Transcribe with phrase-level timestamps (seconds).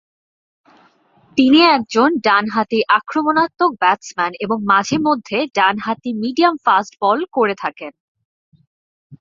[1.37, 7.91] তিনি একজন ডানহাতি আক্রমণাত্মক ব্যাটসম্যান এবং মাঝে মধ্যে ডান হাতি মিডিয়াম ফাস্ট বলে করে থাকেন।